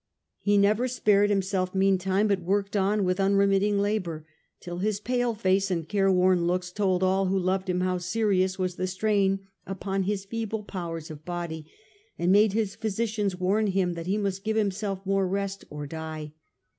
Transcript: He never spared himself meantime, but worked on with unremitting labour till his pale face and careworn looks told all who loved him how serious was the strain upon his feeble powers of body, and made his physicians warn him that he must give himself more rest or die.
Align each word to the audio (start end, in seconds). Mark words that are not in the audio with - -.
He 0.39 0.57
never 0.57 0.87
spared 0.87 1.29
himself 1.29 1.75
meantime, 1.75 2.27
but 2.27 2.41
worked 2.41 2.75
on 2.75 3.03
with 3.03 3.19
unremitting 3.19 3.77
labour 3.77 4.25
till 4.59 4.79
his 4.79 4.99
pale 4.99 5.35
face 5.35 5.69
and 5.69 5.87
careworn 5.87 6.47
looks 6.47 6.71
told 6.71 7.03
all 7.03 7.27
who 7.27 7.37
loved 7.37 7.69
him 7.69 7.81
how 7.81 7.99
serious 7.99 8.57
was 8.57 8.77
the 8.77 8.87
strain 8.87 9.41
upon 9.67 10.01
his 10.01 10.25
feeble 10.25 10.63
powers 10.63 11.11
of 11.11 11.23
body, 11.23 11.71
and 12.17 12.31
made 12.31 12.53
his 12.53 12.73
physicians 12.75 13.35
warn 13.37 13.67
him 13.67 13.93
that 13.93 14.07
he 14.07 14.17
must 14.17 14.43
give 14.43 14.57
himself 14.57 15.05
more 15.05 15.27
rest 15.27 15.65
or 15.69 15.85
die. 15.85 16.33